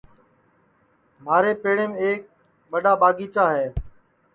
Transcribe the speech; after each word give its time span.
مھارے 1.23 1.51
پیڑیم 1.61 1.91
ایک 2.03 2.21
ٻڈؔا 2.71 2.93
ٻاگیچا 3.01 3.45
ہے 3.57 3.67